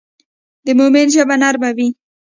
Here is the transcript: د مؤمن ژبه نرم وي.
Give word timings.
د 0.65 0.67
مؤمن 0.79 1.07
ژبه 1.15 1.35
نرم 1.41 1.63
وي. 1.77 1.87